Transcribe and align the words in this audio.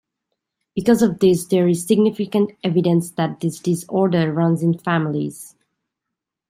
Because 0.73 1.03
of 1.03 1.19
this, 1.19 1.45
there 1.45 1.67
is 1.67 1.85
significant 1.85 2.53
evidence 2.63 3.11
that 3.11 3.39
this 3.39 3.59
disorder 3.59 4.33
runs 4.33 4.63
in 4.63 4.75
families. 4.79 5.53